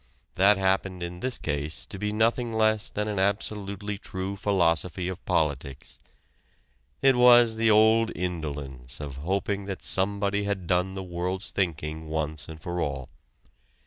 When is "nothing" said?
2.11-2.51